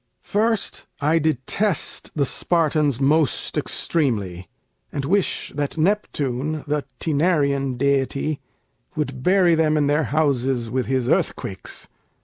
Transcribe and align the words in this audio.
First, 0.23 0.87
I 0.99 1.19
detest 1.19 2.09
the 2.15 2.25
Spartans 2.25 2.99
most 2.99 3.55
extremely; 3.55 4.49
And 4.91 5.05
wish 5.05 5.51
that 5.53 5.77
Neptune, 5.77 6.63
the 6.65 6.85
Tænarian 6.99 7.77
deity, 7.77 8.39
Would 8.95 9.21
bury 9.21 9.53
them 9.53 9.77
in 9.77 9.85
their 9.85 10.05
houses 10.05 10.71
with 10.71 10.87
his 10.87 11.07
earthquakes. 11.07 11.87